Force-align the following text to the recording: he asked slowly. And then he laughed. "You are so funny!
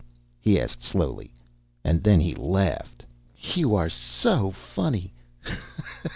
he 0.39 0.59
asked 0.59 0.81
slowly. 0.83 1.31
And 1.83 2.01
then 2.03 2.21
he 2.21 2.33
laughed. 2.33 3.05
"You 3.53 3.75
are 3.75 3.87
so 3.87 4.49
funny! 4.49 5.13